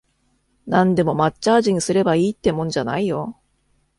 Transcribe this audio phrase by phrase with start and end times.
[0.65, 3.37] なんでも抹茶味にすればいいってもんじゃないよ